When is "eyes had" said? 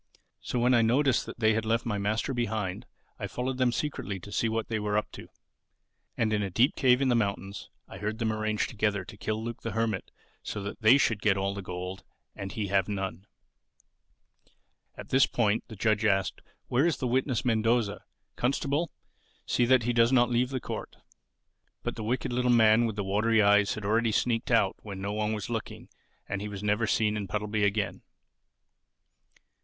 23.43-23.85